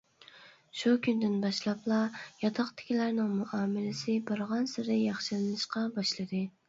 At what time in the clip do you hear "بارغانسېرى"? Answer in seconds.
4.31-5.01